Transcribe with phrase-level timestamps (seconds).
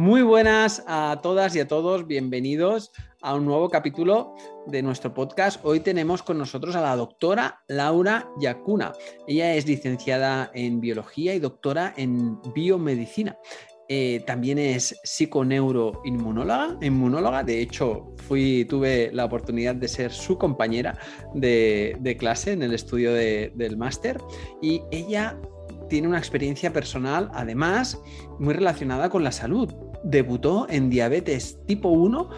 [0.00, 4.34] Muy buenas a todas y a todos, bienvenidos a un nuevo capítulo
[4.66, 5.60] de nuestro podcast.
[5.62, 8.92] Hoy tenemos con nosotros a la doctora Laura Yacuna.
[9.28, 13.36] Ella es licenciada en biología y doctora en biomedicina.
[13.90, 17.44] Eh, también es psiconeuroinmunóloga, inmunóloga.
[17.44, 20.98] De hecho, fui, tuve la oportunidad de ser su compañera
[21.34, 24.18] de, clase en el estudio del máster.
[24.62, 25.38] Y ella
[25.90, 28.00] tiene una experiencia personal, además,
[28.38, 29.70] muy relacionada con la salud.
[30.02, 32.30] Debutó en diabetes tipo 1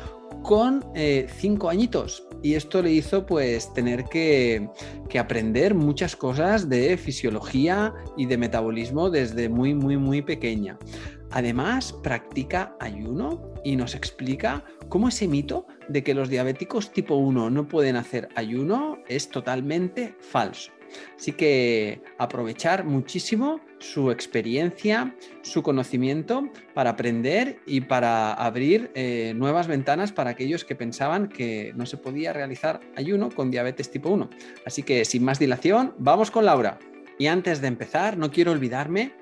[0.42, 4.68] con eh, cinco añitos y esto le hizo pues tener que,
[5.08, 10.78] que, aprender muchas cosas de fisiología y de metabolismo desde muy muy muy pequeña.
[11.30, 17.48] Además practica ayuno y nos explica cómo ese mito de que los diabéticos tipo 1
[17.50, 20.72] no pueden hacer ayuno es totalmente falso.
[21.18, 29.66] Así que aprovechar muchísimo su experiencia, su conocimiento para aprender y para abrir eh, nuevas
[29.66, 34.30] ventanas para aquellos que pensaban que no se podía realizar ayuno con diabetes tipo 1.
[34.64, 36.78] Así que sin más dilación, vamos con Laura.
[37.18, 39.12] Y antes de empezar, no quiero olvidarme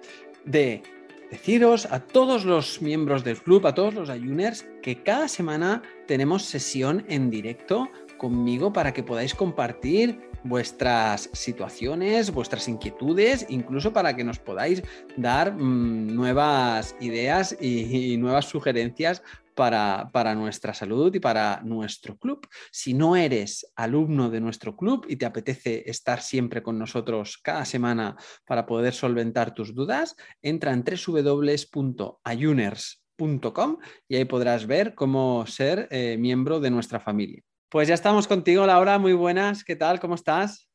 [0.45, 0.83] de
[1.30, 6.45] deciros a todos los miembros del club, a todos los ayuners, que cada semana tenemos
[6.45, 14.22] sesión en directo conmigo para que podáis compartir vuestras situaciones, vuestras inquietudes, incluso para que
[14.24, 14.83] nos podáis
[15.16, 19.22] dar mm, nuevas ideas y, nuevas sugerencias
[19.55, 22.46] para, para, nuestra salud y para nuestro club.
[22.70, 27.64] Si no eres alumno de nuestro club y te apetece estar siempre con nosotros cada
[27.64, 33.77] semana para poder solventar tus dudas, entra en www.ayuners.com
[34.08, 37.42] y ahí podrás ver cómo ser eh, miembro de nuestra familia.
[37.71, 38.99] Pues ya estamos contigo, Laura.
[38.99, 39.63] Muy buenas.
[39.63, 40.01] ¿Qué tal?
[40.01, 40.69] ¿Cómo estás?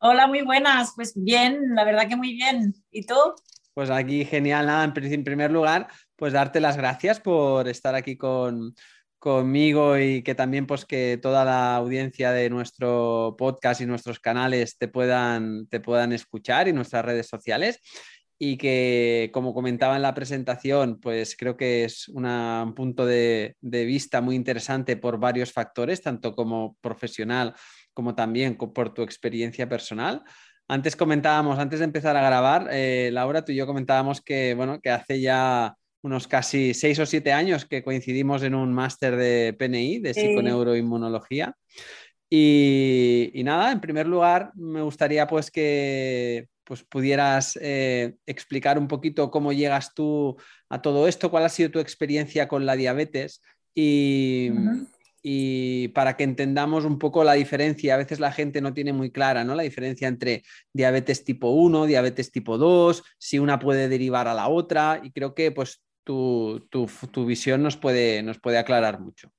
[0.00, 0.92] Hola, muy buenas.
[0.94, 2.74] Pues bien, la verdad que muy bien.
[2.90, 3.14] ¿Y tú?
[3.72, 4.66] Pues aquí genial.
[4.66, 8.74] Nada, en primer lugar, pues darte las gracias por estar aquí con,
[9.18, 14.76] conmigo y que también pues que toda la audiencia de nuestro podcast y nuestros canales
[14.76, 17.80] te puedan, te puedan escuchar y nuestras redes sociales
[18.44, 24.20] y que, como comentaba en la presentación, pues creo que es un punto de, vista
[24.20, 27.54] muy interesante por varios factores, tanto como profesional
[27.94, 30.24] como también por tu experiencia personal.
[30.66, 34.80] Antes comentábamos, antes de empezar a grabar, eh, Laura, tú y yo comentábamos que, bueno,
[34.80, 39.54] que hace ya unos casi seis o siete años que coincidimos en un máster de
[39.56, 41.54] PNI, de psiconeuroinmunología.
[42.28, 48.88] Y, y, nada, en primer lugar, me gustaría pues que pues pudieras eh, explicar un
[48.88, 50.38] poquito cómo llegas tú
[50.70, 53.42] a todo esto, cuál ha sido tu experiencia con la diabetes
[53.74, 54.48] y,
[55.88, 57.92] para que entendamos un poco la diferencia.
[57.92, 59.54] A veces la gente no tiene muy clara ¿no?
[59.54, 64.48] la diferencia entre diabetes tipo 1, diabetes tipo 2, si una puede derivar a la
[64.48, 69.30] otra y creo que pues tu, tu visión nos puede, nos puede aclarar mucho.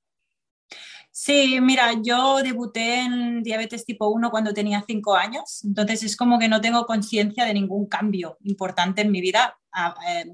[1.16, 6.40] Sí, mira, yo debuté en diabetes tipo 1 cuando tenía 5 años, entonces es como
[6.40, 9.56] que no tengo conciencia de ningún cambio importante en mi vida
[10.08, 10.24] eh,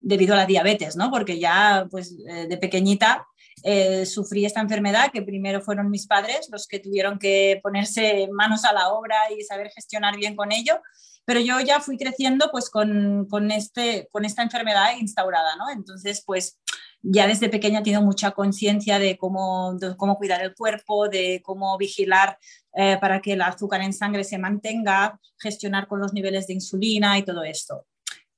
[0.00, 1.12] debido a la diabetes, ¿no?
[1.12, 3.24] Porque ya pues eh, de pequeñita
[3.62, 8.64] eh, sufrí esta enfermedad que primero fueron mis padres los que tuvieron que ponerse manos
[8.64, 10.80] a la obra y saber gestionar bien con ello,
[11.24, 15.70] pero yo ya fui creciendo pues con, con, este, con esta enfermedad instaurada, ¿no?
[15.70, 16.58] Entonces pues
[17.02, 21.76] ya desde pequeña he tenido mucha conciencia de cómo, cómo cuidar el cuerpo, de cómo
[21.78, 22.38] vigilar
[22.74, 27.18] eh, para que el azúcar en sangre se mantenga, gestionar con los niveles de insulina
[27.18, 27.86] y todo esto.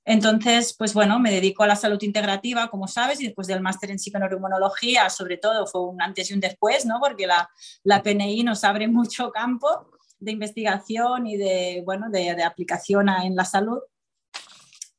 [0.04, 3.90] Entonces, pues bueno, me dedico a la salud integrativa, como sabes, y después del máster
[3.90, 6.98] en psiconeuroinmunología, sobre todo, fue un antes y un después, ¿no?
[7.00, 7.48] Porque la,
[7.84, 13.44] la PNI nos abre mucho campo de investigación y de, bueno, de, aplicación en la
[13.44, 13.80] salud.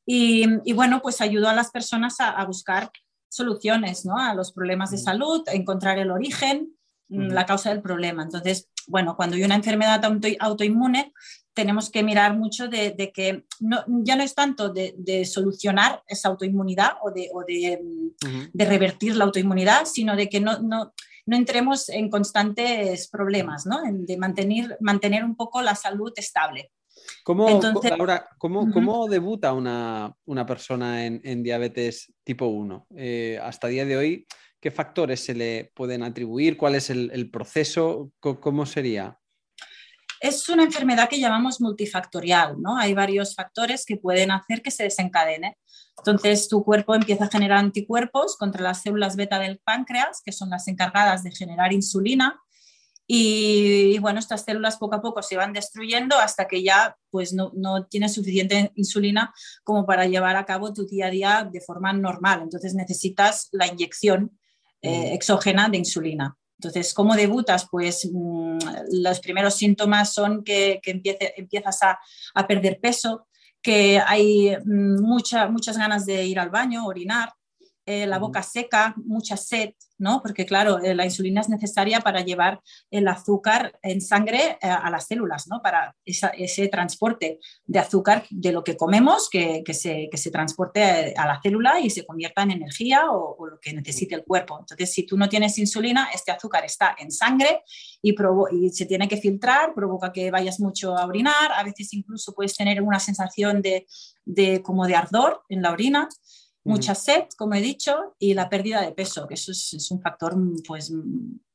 [0.06, 2.90] Y, bueno, pues ayudo a las personas a buscar
[3.34, 4.16] soluciones ¿no?
[4.16, 6.76] a los problemas de salud, encontrar el origen,
[7.08, 8.22] mm, la causa del problema.
[8.22, 10.02] Entonces, bueno, cuando hay una enfermedad
[10.38, 11.12] autoinmune,
[11.52, 16.92] tenemos que mirar mucho de, que no, ya no es tanto de, solucionar esa autoinmunidad
[17.02, 20.92] o, de, o mm, de, revertir la autoinmunidad, sino de que no, no,
[21.26, 23.80] no entremos en constantes problemas, ¿no?
[23.84, 26.70] de mantener, mantener un poco la salud estable.
[27.24, 32.86] ¿Cómo, Laura, ¿cómo, debuta una, persona en, diabetes tipo 1?
[32.96, 34.26] Eh, hasta el día de hoy,
[34.60, 36.56] ¿qué factores se le pueden atribuir?
[36.56, 38.10] ¿Cuál es el, proceso?
[38.20, 39.18] ¿Cómo, sería?
[40.20, 42.76] Es una enfermedad que llamamos multifactorial, ¿no?
[42.76, 45.56] Hay varios factores que pueden hacer que se desencadene.
[45.98, 50.50] Entonces, tu cuerpo empieza a generar anticuerpos contra las células beta del páncreas, que son
[50.50, 52.40] las encargadas de generar insulina,
[53.06, 57.52] Y, bueno, estas células poco a poco se van destruyendo hasta que ya pues no,
[57.54, 61.92] no tienes suficiente insulina como para llevar a cabo tu día a día de forma
[61.92, 62.40] normal.
[62.42, 64.38] Entonces necesitas la inyección
[64.80, 66.36] eh, exógena de insulina.
[66.58, 67.68] Entonces, ¿cómo debutas?
[67.70, 68.58] Pues mm,
[69.02, 71.02] los primeros síntomas son que, que
[71.36, 71.98] empiezas a,
[72.34, 73.26] a, perder peso,
[73.60, 77.32] que hay mm, mucha, muchas ganas de ir al baño, orinar,
[77.86, 80.22] eh, la boca seca, mucha sed, ¿no?
[80.22, 84.88] Porque claro, eh, la insulina es necesaria para llevar el azúcar en sangre eh, a
[84.88, 85.60] las células, ¿no?
[85.60, 91.40] Para ese transporte de azúcar de lo que comemos, que, se, se, transporte a la
[91.42, 94.58] célula y se convierta en energía o, lo que necesite el cuerpo.
[94.60, 97.62] Entonces, si tú no tienes insulina, este azúcar está en sangre
[98.00, 98.14] y,
[98.52, 102.56] y se tiene que filtrar, provoca que vayas mucho a orinar, a veces incluso puedes
[102.56, 103.86] tener una sensación de,
[104.24, 106.08] de como de ardor en la orina
[106.64, 110.34] mucha sed, como he dicho, y la pérdida de peso, que eso es, un factor
[110.66, 110.92] pues,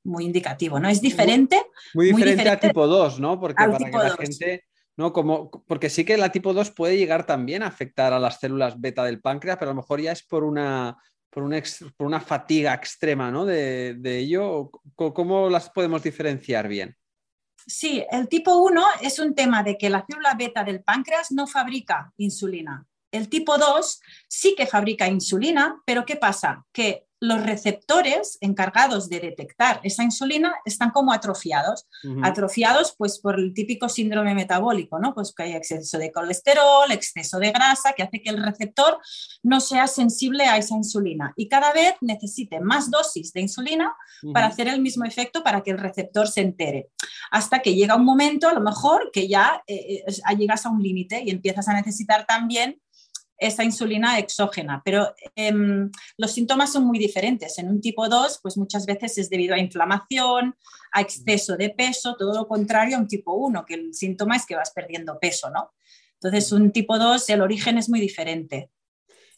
[0.04, 0.88] muy indicativo, ¿no?
[0.88, 1.62] Es diferente.
[1.94, 3.40] Muy, diferente, a tipo 2, ¿no?
[3.40, 4.64] Porque para que la gente...
[4.98, 5.14] ¿no?
[5.14, 8.82] Como, porque sí que la tipo 2 puede llegar también a afectar a las células
[8.82, 10.98] beta del páncreas, pero a lo mejor ya es por una,
[11.30, 11.64] por una,
[11.96, 13.46] por una fatiga extrema ¿no?
[13.46, 14.70] de, de ello.
[14.96, 16.98] ¿Cómo las podemos diferenciar bien?
[17.66, 21.48] Sí, el tipo 1 es un tema de que la célula beta del páncreas no
[21.48, 22.86] fabrica insulina.
[23.12, 26.66] El tipo 2 sí que fabrica insulina, pero ¿qué pasa?
[26.72, 31.86] Que los receptores encargados de detectar esa insulina están como atrofiados.
[32.24, 35.14] Atrofiados pues por el típico síndrome metabólico, ¿no?
[35.14, 39.00] Pues que hay exceso de colesterol, exceso de grasa, que hace que el receptor
[39.44, 43.94] no sea sensible a esa insulina y cada vez necesite más dosis de insulina
[44.34, 46.90] para hacer el mismo efecto para que el receptor se entere.
[47.32, 50.82] Hasta que llega un momento, a lo mejor, que ya eh, eh, llegas a un
[50.82, 52.80] límite y empiezas a necesitar también
[53.40, 57.58] esa insulina exógena, pero em, los síntomas son muy diferentes.
[57.58, 60.56] En un tipo 2, pues muchas veces es debido a inflamación,
[60.92, 64.46] a exceso de peso, todo lo contrario a un tipo 1, que el síntoma es
[64.46, 65.72] que vas perdiendo peso, ¿no?
[66.22, 68.70] Entonces, un tipo 2, el origen es muy diferente.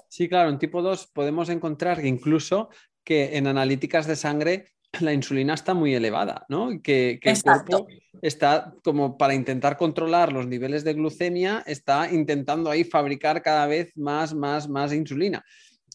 [0.07, 2.69] Sí, claro, en tipo 2 podemos encontrar incluso
[3.03, 6.81] que en analíticas de sangre la insulina está muy elevada, ¿no?
[6.81, 7.87] Que, el cuerpo
[8.21, 13.95] está como para intentar controlar los niveles de glucemia, está intentando ahí fabricar cada vez
[13.95, 15.43] más, más, más insulina.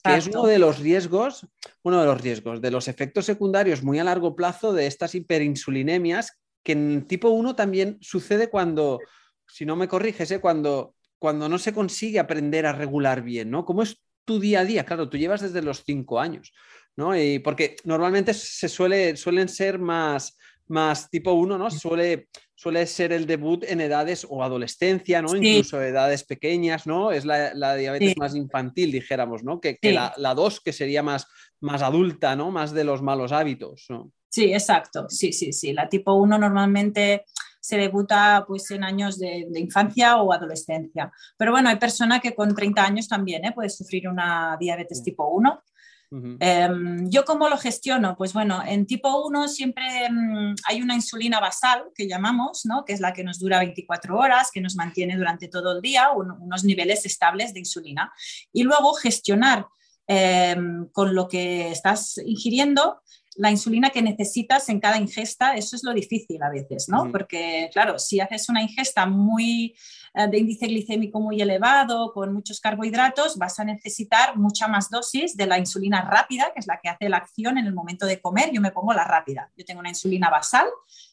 [0.02, 1.46] Que es uno de los riesgos,
[1.82, 6.38] uno de los riesgos, de los efectos secundarios muy a largo plazo de estas hiperinsulinemias,
[6.62, 9.00] que en tipo 1 también sucede cuando,
[9.48, 10.40] si no me corriges, ¿eh?
[10.40, 13.64] cuando, cuando no se consigue aprender a regular bien, ¿no?
[13.64, 14.84] ¿Cómo es tu día a día?
[14.84, 16.52] Claro, tú llevas desde los 5 años.
[16.96, 17.16] ¿no?
[17.16, 20.36] Y porque normalmente se suele, suelen ser más,
[20.68, 21.70] más tipo 1, ¿no?
[21.70, 25.36] Suele, suele ser el debut en edades o adolescencia, ¿no?
[25.36, 27.12] Incluso edades pequeñas, ¿no?
[27.12, 29.60] Es la, diabetes más infantil, dijéramos, ¿no?
[29.60, 31.26] Que, la, la 2, que sería más,
[31.60, 32.50] más adulta, ¿no?
[32.50, 33.86] Más de los malos hábitos,
[34.28, 35.06] Sí, exacto.
[35.08, 35.72] Sí, sí, sí.
[35.72, 37.24] La tipo 1 normalmente
[37.66, 41.10] se debuta pues en años de, infancia o adolescencia.
[41.36, 43.52] Pero bueno, hay personas que con 30 años también ¿eh?
[43.52, 45.62] puede sufrir una diabetes tipo 1
[46.10, 48.16] Em, ¿Yo cómo lo gestiono?
[48.16, 52.84] Pues bueno, en tipo 1 siempre mm, hay una insulina basal que llamamos, ¿no?
[52.84, 56.10] que es la que nos dura 24 horas, que nos mantiene durante todo el día
[56.12, 58.12] unos niveles estables de insulina.
[58.52, 59.66] Y luego gestionar
[60.06, 63.02] em, con lo que estás ingiriendo
[63.36, 67.10] la insulina que necesitas en cada ingesta, eso es lo difícil a veces, ¿no?
[67.12, 69.74] Porque, claro, si haces una ingesta muy
[70.14, 75.36] eh, de índice glicémico muy elevado, con muchos carbohidratos, vas a necesitar mucha más dosis
[75.36, 78.20] de la insulina rápida, que es la que hace la acción en el momento de
[78.20, 78.50] comer.
[78.52, 79.50] Yo me pongo la rápida.
[79.56, 80.66] Yo tengo una insulina basal,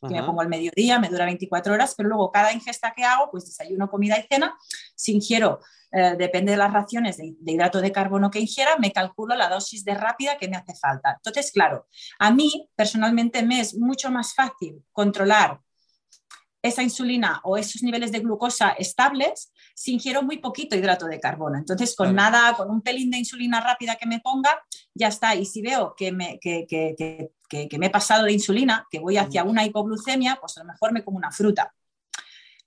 [0.07, 3.29] que me pongo al mediodía, me dura 24 horas, pero luego cada ingesta que hago,
[3.31, 4.55] pues desayuno, comida y cena,
[4.95, 5.59] si ingiero
[5.95, 9.85] eh, depende de las raciones de, hidrato de carbono que ingiera, me calculo la dosis
[9.85, 11.13] de rápida que me hace falta.
[11.17, 15.59] Entonces, claro, a mí personalmente me es mucho más fácil controlar
[16.63, 21.59] esa insulina o esos niveles de glucosa estables si ingiero muy poquito hidrato de carbono.
[21.59, 24.63] Entonces, con nada, con un pelín de insulina rápida que me ponga,
[24.95, 25.35] ya está.
[25.35, 29.43] Y si veo que me, que, que me he pasado de insulina, que voy hacia
[29.43, 31.71] una hipoglucemia, pues a lo mejor me como una fruta.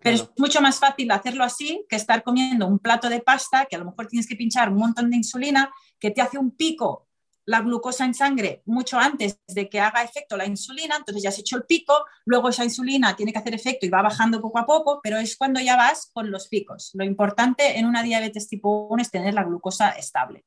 [0.07, 3.77] Pero es mucho más fácil hacerlo así que estar comiendo un plato de pasta, que
[3.77, 7.09] a lo mejor tienes que pinchar un montón de insulina, que te hace un pico
[7.47, 11.39] la glucosa en sangre mucho antes de que haga efecto la insulina, entonces ya has
[11.39, 14.67] hecho el pico, luego esa insulina tiene que hacer efecto y va bajando poco a
[14.67, 16.91] poco, pero es cuando ya vas con los picos.
[16.95, 20.45] Lo importante en una diabetes tipo 1 es tener la glucosa estable.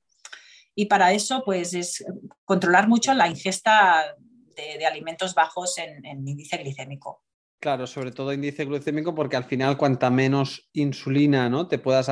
[0.75, 2.05] Y para eso, pues es
[2.45, 4.15] controlar mucho la ingesta
[4.55, 7.23] de, alimentos bajos en índice glicémico.
[7.59, 11.67] Claro, sobre todo índice glucémico, porque al final cuanta menos insulina ¿no?
[11.67, 12.07] te puedas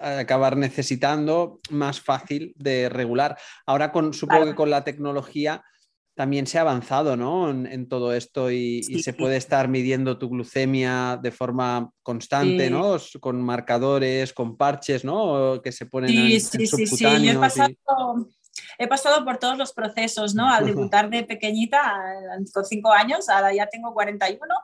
[0.00, 3.38] acabar necesitando, más fácil de regular.
[3.64, 5.62] Ahora con, supongo que con la tecnología
[6.16, 7.50] también se ha avanzado ¿no?
[7.50, 12.96] en, todo esto y, se puede estar midiendo tu glucemia de forma constante, ¿no?
[13.20, 15.60] Con marcadores, con parches, ¿no?
[15.62, 17.04] Que se ponen en, sí, sí, sí.
[17.04, 17.68] Yo he pasado,
[18.78, 20.48] he pasado por todos los procesos, ¿no?
[20.48, 21.94] Al debutar de pequeñita,
[22.52, 24.54] con cinco años, ahora ya tengo 41,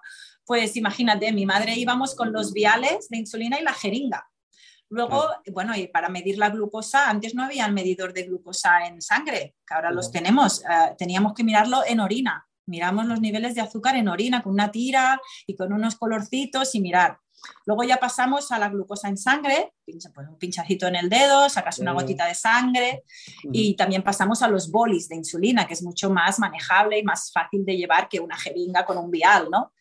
[0.44, 4.28] pues imagínate, mi madre íbamos con los viales de insulina y la jeringa.
[4.92, 9.00] Luego, bueno, y para medir la glucosa, antes no había el medidor de glucosa en
[9.00, 10.60] sangre, que ahora los tenemos.
[10.60, 12.46] Eh, teníamos que mirarlo en orina.
[12.66, 16.80] Miramos los niveles de azúcar en orina con una tira y con unos colorcitos y
[16.82, 17.18] mirar.
[17.66, 21.78] Luego ya pasamos a la glucosa en sangre, pues un pinchacito en el dedo, sacas
[21.78, 23.02] una gotita de sangre
[23.44, 27.32] y también pasamos a los bolis de insulina, que es mucho más manejable y más
[27.32, 29.72] fácil de llevar que una jeringa con un vial, ¿no?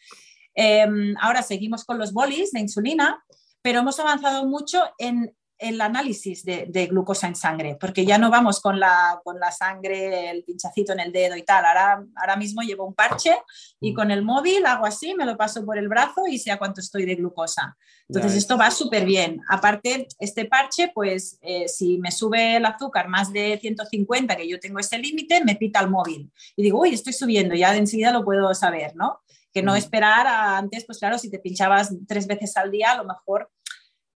[0.53, 3.23] Em, ahora seguimos con los bolis de insulina
[3.61, 8.59] pero hemos avanzado mucho en el análisis de, glucosa en sangre, porque ya no vamos
[8.59, 11.63] con la, con la sangre, el pinchacito en el dedo y tal.
[11.63, 13.37] Ahora, ahora mismo llevo un parche
[13.79, 13.95] y mm.
[13.95, 16.81] con el móvil hago así, me lo paso por el brazo y sé a cuánto
[16.81, 17.77] estoy de glucosa.
[18.09, 19.39] Entonces, esto va súper bien.
[19.47, 24.59] Aparte, este parche, pues eh, si me sube el azúcar más de 150, que yo
[24.59, 26.31] tengo ese límite, me pita el móvil.
[26.55, 29.21] Y digo, uy, estoy subiendo, ya de enseguida lo puedo saber, ¿no?
[29.53, 32.97] que no esperar a antes, pues claro, si te pinchabas tres veces al día, a
[32.97, 33.51] lo mejor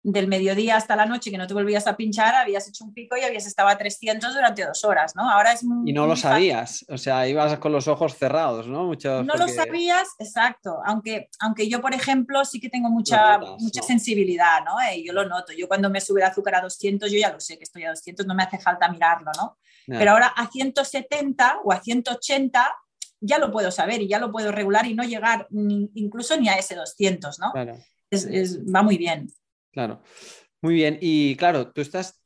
[0.03, 3.15] del mediodía hasta la noche que no te volvías a pinchar, habías hecho un pico
[3.15, 5.29] y habías estado a 300 durante dos horas, ¿no?
[5.29, 8.83] Ahora es Y no lo sabías, o sea, ibas con los ojos cerrados, ¿no?
[8.83, 13.81] Mucho, no lo sabías, exacto, aunque, aunque yo, por ejemplo, sí que tengo mucha, mucha
[13.81, 14.75] sensibilidad, ¿no?
[14.81, 17.31] Y eh, yo lo noto, yo cuando me sube el azúcar a 200, yo ya
[17.31, 19.57] lo sé que estoy a 200, no me hace falta mirarlo, ¿no?
[19.88, 22.77] Pero ahora a 170 o a 180
[23.22, 26.55] ya lo puedo saber y ya lo puedo regular y no llegar incluso ni a
[26.55, 27.51] ese 200, ¿no?
[27.51, 27.77] Claro.
[28.74, 29.29] va muy bien.
[29.74, 30.03] Claro,
[30.62, 31.00] muy bien.
[31.01, 32.22] Y claro, tú estás,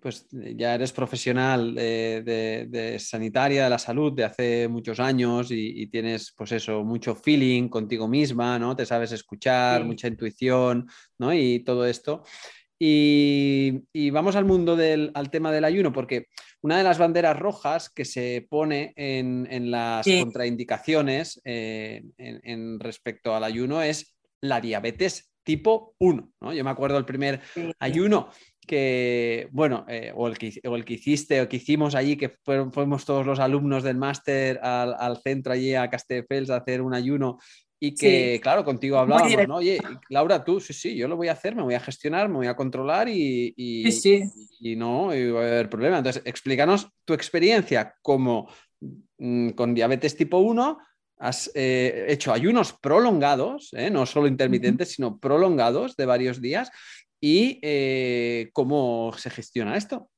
[0.00, 6.34] pues ya eres profesional de, sanitaria, de la salud de hace muchos años y, tienes,
[6.36, 8.76] pues eso, mucho feeling contigo misma, ¿no?
[8.76, 10.86] Te sabes escuchar, mucha intuición,
[11.18, 11.32] ¿no?
[11.32, 12.22] Y todo esto.
[12.78, 16.26] Y, vamos al mundo del al tema del ayuno, porque
[16.60, 23.44] una de las banderas rojas que se pone en, las contraindicaciones eh, en, respecto al
[23.44, 26.32] ayuno es la diabetes tipo 1.
[26.42, 26.52] ¿no?
[26.52, 27.40] Yo me acuerdo el primer
[27.80, 28.28] ayuno
[28.64, 32.36] que, bueno, eh, o, el que, o, el que, hiciste o que hicimos allí, que
[32.72, 36.94] fuimos todos los alumnos del máster al, al, centro allí a Castelldefels a hacer un
[36.94, 37.38] ayuno
[37.80, 39.56] y que, claro, contigo hablábamos, ¿no?
[39.56, 42.36] Oye, Laura, tú, sí, sí, yo lo voy a hacer, me voy a gestionar, me
[42.36, 45.98] voy a controlar y, y, no y va a haber problema.
[45.98, 48.48] Entonces, explícanos tu experiencia como
[49.18, 50.78] mm, con diabetes tipo 1,
[51.20, 53.90] has eh, hecho ayunos prolongados, ¿eh?
[53.90, 56.70] no solo intermitentes, sino prolongados de varios días
[57.20, 60.10] y eh, cómo se gestiona esto.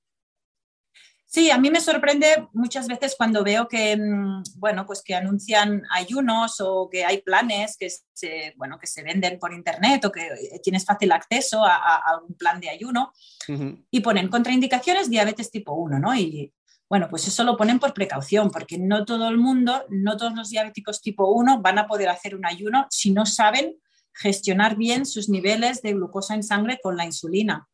[1.27, 5.83] Sí, a mí me sorprende muchas veces cuando veo que, mm, bueno, pues que anuncian
[5.91, 10.29] ayunos o que hay planes que se, bueno, que se venden por internet o que
[10.63, 13.13] tienes fácil acceso a, algún plan de ayuno
[13.91, 16.15] y ponen contraindicaciones diabetes tipo 1, ¿no?
[16.15, 16.53] Y
[16.93, 20.51] bueno, pues eso lo ponen por precaución, porque no todo el mundo, no todos los
[20.51, 23.79] diabéticos tipo 1 van a poder hacer un ayuno si no saben
[24.13, 27.67] gestionar bien sus niveles de glucosa en sangre con la insulina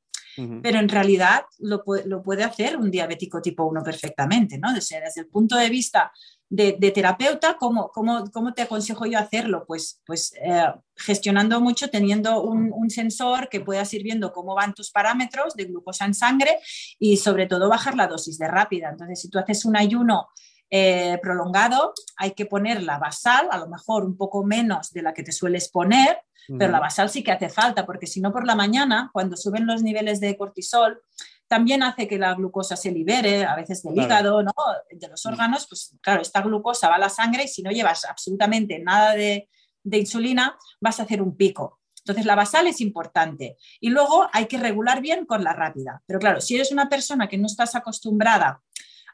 [0.63, 4.73] pero en realidad lo, puede hacer un diabético tipo 1 perfectamente, ¿no?
[4.73, 6.13] Desde, desde el punto de vista
[6.51, 9.65] de, terapeuta, ¿cómo, ¿cómo, cómo, te aconsejo yo hacerlo?
[9.67, 14.75] Pues, pues eh, gestionando mucho, teniendo un, un, sensor que pueda ir viendo cómo van
[14.75, 16.59] tus parámetros de glucosa en sangre
[16.99, 18.89] y sobre todo bajar la dosis de rápida.
[18.91, 20.29] Entonces, si tú haces un ayuno
[20.71, 25.15] eh, prolongado, hay que poner la basal, a lo mejor un poco menos de la
[25.15, 26.19] que te sueles poner,
[26.59, 29.67] pero la basal sí que hace falta, porque si no por la mañana, cuando suben
[29.67, 31.03] los niveles de cortisol,
[31.49, 34.53] también hace que la glucosa se libere, a veces del hígado, ¿no?
[34.91, 38.05] de los órganos, pues claro, esta glucosa va a la sangre y si no llevas
[38.05, 39.49] absolutamente nada de,
[39.83, 41.81] de insulina, vas a hacer un pico.
[42.01, 43.57] Entonces, la basal es importante.
[43.81, 46.03] Y luego hay que regular bien con la rápida.
[46.07, 48.63] Pero claro, si eres una persona que no estás acostumbrada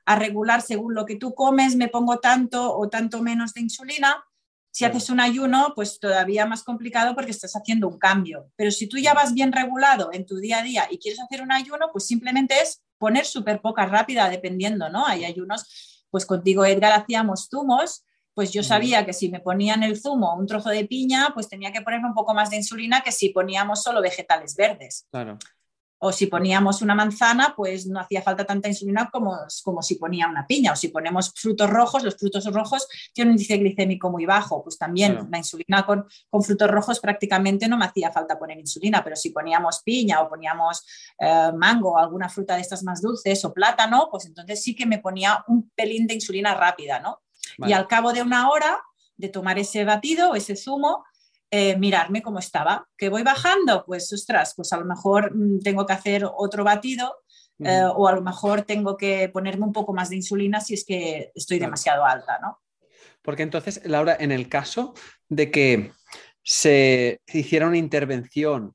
[0.07, 4.25] a regular según lo que tú comes, me pongo tanto o tanto menos de insulina,
[4.75, 8.50] si haces un ayuno, pues todavía más complicado porque estás haciendo un cambio.
[8.57, 11.43] Pero si tú ya vas bien regulado en tu día a día y quieres hacer
[11.43, 15.07] un ayuno, pues simplemente es poner súper poca rápida, dependiendo, ¿no?
[15.07, 18.04] Hay ayunos, pues contigo Edgar hacíamos zumos,
[18.35, 21.71] pues yo sabía que si me ponían el zumo un trozo de piña, pues tenía
[21.71, 25.07] que ponerme un poco más de insulina que si poníamos solo vegetales verdes.
[25.12, 25.38] Claro
[26.07, 30.29] o si poníamos una manzana, pues no hacía falta tanta insulina como, como si ponía
[30.29, 34.27] una piña, o si ponemos frutos rojos, los frutos rojos tienen un índice glicémico muy
[34.27, 38.59] bajo, pues también la insulina con, con, frutos rojos prácticamente no me hacía falta poner
[38.59, 40.85] insulina, pero si poníamos piña o poníamos
[41.19, 44.85] eh, mango o alguna fruta de estas más dulces o plátano, pues entonces sí que
[44.85, 47.23] me ponía un pelín de insulina rápida, ¿no?
[47.67, 48.79] Y al cabo de una hora
[49.17, 51.05] de tomar ese batido o ese zumo,
[51.57, 52.89] eh, mirarme cómo estaba.
[52.97, 53.85] ¿Que voy bajando?
[53.87, 57.19] Pues, ostras, pues a lo mejor mm, tengo que hacer otro batido
[57.61, 60.85] eh, o a lo mejor tengo que ponerme un poco más de insulina si es
[60.85, 62.59] que estoy demasiado alta, ¿no?
[63.23, 64.95] Porque entonces, Laura, en el caso
[65.29, 65.93] de que
[66.43, 68.75] se hiciera una intervención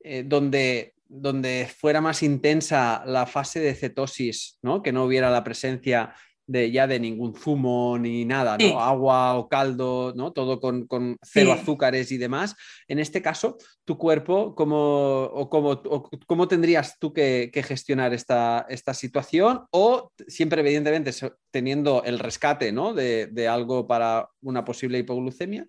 [0.00, 4.82] eh, donde, donde fuera más intensa la fase de cetosis, ¿no?
[4.82, 6.14] que no hubiera la presencia
[6.46, 8.80] de ya de ningún zumo ni nada, ¿no?
[8.80, 10.32] Agua o caldo, ¿no?
[10.32, 10.86] Todo con,
[11.22, 12.54] cero azúcares y demás.
[12.86, 19.64] En este caso, tu cuerpo, ¿cómo, o cómo, tendrías tú que, gestionar esta, esta, situación?
[19.70, 21.10] O siempre, evidentemente,
[21.50, 22.94] teniendo el rescate ¿no?
[22.94, 25.66] de, algo para una posible hipoglucemia.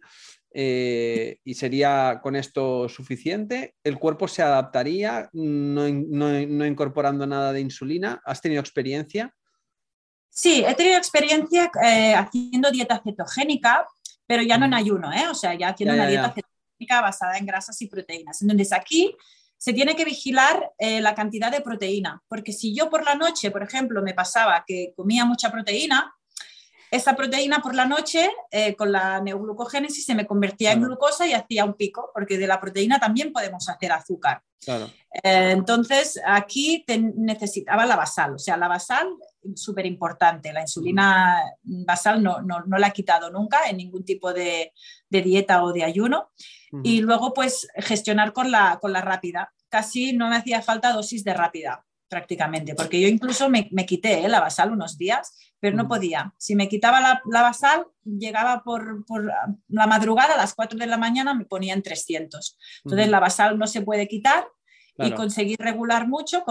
[0.60, 3.76] Eh, y sería con esto suficiente.
[3.84, 8.22] El cuerpo se adaptaría no, no incorporando nada de insulina.
[8.26, 9.36] ¿Has tenido experiencia?
[10.38, 13.88] Sí, he tenido experiencia eh, haciendo dieta cetogénica,
[14.28, 15.28] pero ya no en ayuno, ¿eh?
[15.32, 18.40] o sea, ya haciendo una dieta cetogénica basada en grasas y proteínas.
[18.44, 19.16] Entonces aquí
[19.58, 23.50] se tiene que vigilar eh, la cantidad de proteína, porque si yo por la noche,
[23.50, 26.14] por ejemplo, me pasaba que comía mucha proteína,
[26.92, 31.34] esa proteína por la noche eh, con la neoglucogénesis se me convertía en glucosa y
[31.34, 34.44] hacía un pico, porque de la proteína también podemos hacer azúcar.
[34.68, 39.08] Eh, entonces, aquí necesitaba la basal, o sea, la basal
[39.56, 40.52] súper importante.
[40.54, 44.74] La insulina basal no, no, no, la he quitado nunca en ningún tipo de,
[45.10, 46.32] de dieta o de ayuno.
[46.84, 49.54] Y luego, pues, gestionar con la, con la rápida.
[49.70, 54.26] Casi no me hacía falta dosis de rápida, prácticamente, porque yo incluso me, me quité
[54.26, 54.30] ¿eh?
[54.30, 56.34] la basal unos días pero no podía.
[56.38, 59.04] Si me quitaba la, basal, llegaba por,
[59.68, 62.58] la madrugada, a las 4 de la mañana, me ponía en 300.
[62.86, 64.48] Entonces, la basal no se puede quitar
[64.98, 66.44] y conseguir regular mucho,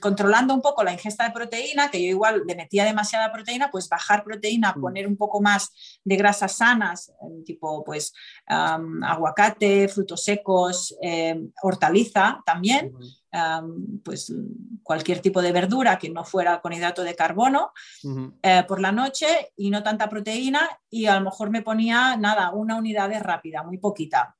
[0.00, 3.88] controlando un poco la ingesta de proteína, que yo igual le metía demasiada proteína, pues
[3.88, 7.12] bajar proteína, poner un poco más de grasas sanas,
[7.44, 8.12] tipo pues
[8.46, 12.92] aguacate, frutos secos, em, hortaliza también
[14.04, 14.32] pues
[14.82, 17.72] cualquier tipo de verdura que no fuera con hidrato de carbono
[18.42, 22.52] eh, por la noche y no tanta proteína y a lo mejor me ponía nada,
[22.52, 24.36] una unidad de rápida, muy poquita.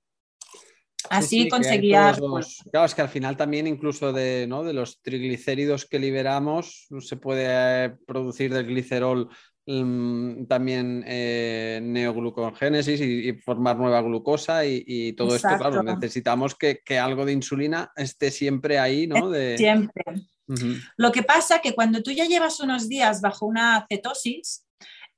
[1.10, 2.14] Así conseguía...
[2.18, 4.64] Pues claro, es que al final también incluso de, ¿no?
[4.64, 9.28] de los triglicéridos que liberamos se puede producir del glicerol
[9.66, 17.24] Mm, también eh, neoglucogénesis y, formar nueva glucosa y, todo esto, claro, necesitamos que, algo
[17.24, 19.32] de insulina esté siempre ahí, ¿no?
[19.56, 20.04] Siempre.
[20.98, 24.63] Lo que pasa que cuando tú ya llevas unos días bajo una cetosis,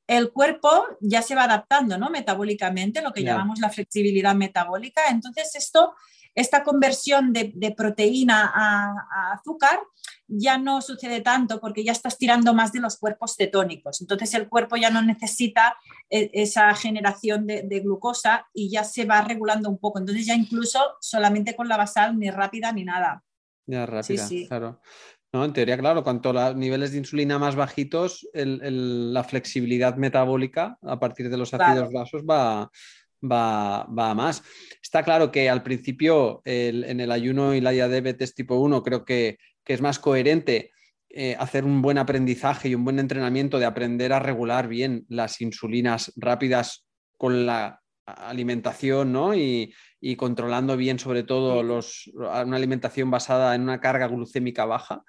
[0.06, 2.10] el cuerpo ya se va adaptando, ¿no?
[2.10, 5.02] Metabólicamente, lo que llamamos la flexibilidad metabólica.
[5.10, 5.94] Entonces, esto
[6.36, 9.80] esta conversión de, proteína a, azúcar
[10.28, 14.00] ya no sucede tanto porque ya estás tirando más de los cuerpos cetónicos.
[14.02, 15.76] Entonces el cuerpo ya no necesita
[16.10, 19.98] e, esa generación de, glucosa y ya se va regulando un poco.
[19.98, 23.24] Entonces ya incluso solamente con la basal ni rápida ni nada.
[23.66, 24.80] Ya rápida, claro.
[25.36, 30.98] No, en teoría, claro, cuanto los niveles de insulina más bajitos, la flexibilidad metabólica a
[30.98, 32.70] partir de los ácidos grasos va,
[33.22, 34.42] va, va, más.
[34.82, 39.36] Está claro que al principio en el ayuno y la diabetes tipo 1 creo que,
[39.66, 40.70] es más coherente
[41.10, 45.42] eh, hacer un buen aprendizaje y un buen entrenamiento de aprender a regular bien las
[45.42, 46.86] insulinas rápidas
[47.18, 49.34] con la alimentación ¿no?
[49.34, 55.02] y, y controlando bien sobre todo los, una alimentación basada en una carga glucémica baja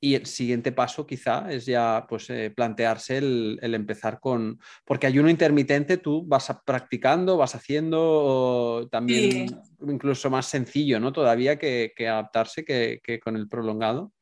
[0.00, 5.30] y el siguiente paso quizá es ya pues, eh, plantearse el, empezar con, porque ayuno
[5.30, 9.46] intermitente tú vas practicando, vas haciendo también
[9.80, 11.12] incluso más sencillo, ¿no?
[11.12, 14.12] Todavía que, adaptarse que, con el prolongado.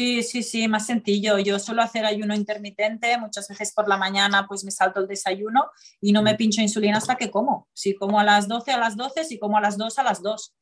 [0.00, 1.38] Sí, sí, sí, más sencillo.
[1.38, 5.70] Yo suelo hacer ayuno intermitente, muchas veces por la mañana pues me salto el desayuno
[6.00, 6.36] y no me mm.
[6.38, 7.68] pincho insulina hasta que como.
[7.74, 10.22] Si como a las 12, a las 12, si como a las 2, a las
[10.22, 10.54] 2.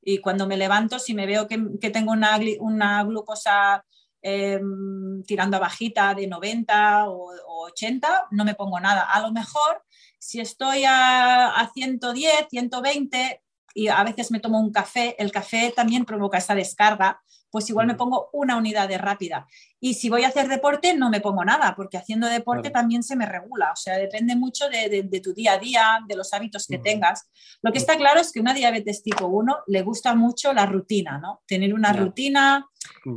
[0.00, 3.84] Y cuando me levanto, si me veo que, tengo una, una glucosa
[4.22, 7.34] em, tirando a bajita de 90 o,
[7.66, 9.02] 80, no me pongo nada.
[9.02, 9.82] A lo mejor,
[10.18, 13.42] si estoy a, a 110, 120
[13.74, 17.20] y a veces me tomo un café, el café también provoca esa descarga
[17.54, 19.46] pues igual me pongo una unidad de rápida.
[19.78, 23.14] Y si voy a hacer deporte, no me pongo nada, porque haciendo deporte también se
[23.14, 23.70] me regula.
[23.70, 27.30] O sea, depende mucho de, tu día a día, de los hábitos que tengas.
[27.62, 31.18] Lo que está claro es que una diabetes tipo 1 le gusta mucho la rutina,
[31.18, 31.42] ¿no?
[31.46, 32.68] Tener una rutina,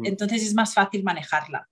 [0.04, 1.68] entonces es más fácil manejarla.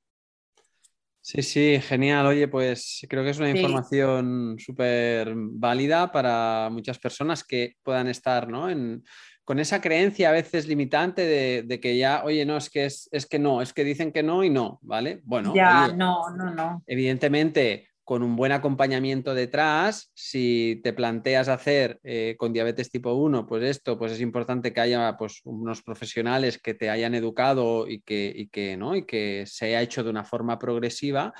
[1.22, 2.26] Sí, sí, genial.
[2.26, 8.48] Oye, pues creo que es una información súper válida para muchas personas que puedan estar
[8.48, 8.72] ¿no?
[8.72, 9.04] en,
[9.46, 13.40] con esa creencia a veces limitante de, que ya, oye, no, es que es, que
[13.40, 15.22] no, es que dicen que no y no, ¿vale?
[15.24, 16.84] Bueno, ya, no, no, no.
[16.88, 23.46] Evidentemente, con un buen acompañamiento detrás, si te planteas hacer eh, con diabetes tipo 1,
[23.46, 28.02] pues esto, pues es importante que haya pues, unos profesionales que te hayan educado y
[28.02, 28.96] que, que, ¿no?
[28.96, 31.34] y que se haya hecho de una forma progresiva,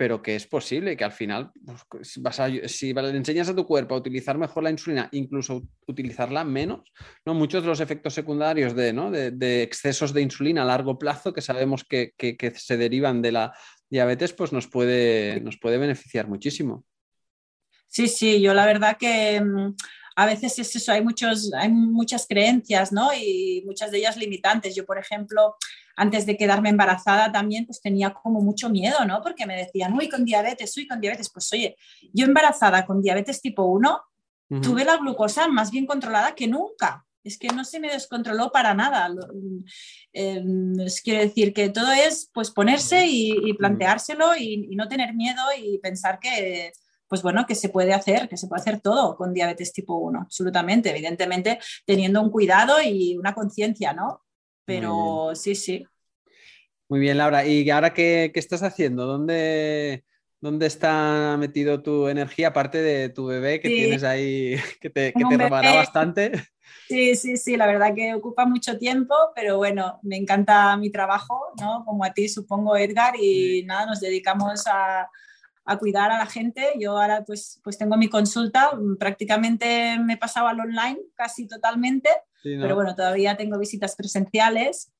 [0.00, 1.52] pero que es posible que al final,
[1.90, 2.08] pues,
[2.72, 6.90] si le enseñas a tu cuerpo a utilizar mejor la insulina, incluso utilizarla menos,
[7.26, 7.34] ¿no?
[7.34, 9.10] muchos de los efectos secundarios de, ¿no?
[9.10, 12.14] de, excesos de insulina a largo plazo que sabemos que
[12.56, 13.52] se derivan de la,
[13.90, 16.86] diabetes, pues nos puede, nos puede beneficiar muchísimo.
[17.88, 19.74] Sí, sí, yo la verdad que mm,
[20.16, 23.12] a veces es eso, hay, muchos, hay muchas creencias, ¿no?
[23.12, 24.74] Y muchas de ellas limitantes.
[24.76, 25.56] Yo, por ejemplo,
[25.96, 29.20] antes de quedarme embarazada también, pues tenía como mucho miedo, ¿no?
[29.22, 31.30] Porque me decían, uy, con diabetes, uy, con diabetes.
[31.30, 31.76] Pues oye,
[32.12, 34.00] yo embarazada con diabetes tipo 1,
[34.62, 38.74] tuve la glucosa más bien controlada que nunca es que no se me descontroló para
[38.74, 39.10] nada.
[40.12, 40.42] Eh,
[41.04, 46.18] quiero decir que todo es pues ponerse y, planteárselo y, no tener miedo y pensar
[46.18, 46.72] que
[47.08, 50.20] pues bueno, que se puede hacer, que se puede hacer todo con diabetes tipo 1,
[50.20, 54.22] absolutamente, evidentemente teniendo un cuidado y una conciencia, ¿no?
[54.64, 55.86] Pero sí, sí.
[56.88, 57.46] Muy bien, Laura.
[57.46, 59.06] ¿Y ahora qué, estás haciendo?
[59.06, 60.04] ¿Dónde,
[60.40, 65.24] ¿Dónde está metido tu energía, aparte de tu bebé que tienes ahí, que te, que
[65.24, 66.32] te robará bastante?
[66.88, 71.52] Sí, sí, sí, la verdad que ocupa mucho tiempo, pero bueno, me encanta mi trabajo,
[71.60, 71.84] ¿no?
[71.84, 75.08] Como a ti, supongo, Edgar, y nada, nos dedicamos a,
[75.64, 76.72] a cuidar a la gente.
[76.78, 82.10] Yo ahora pues, pues tengo mi consulta, prácticamente me he pasado al online casi totalmente,
[82.42, 84.92] pero bueno, todavía tengo visitas presenciales